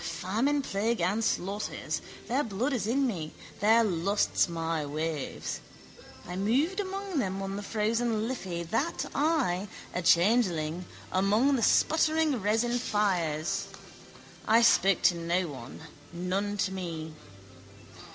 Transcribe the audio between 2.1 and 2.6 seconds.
Their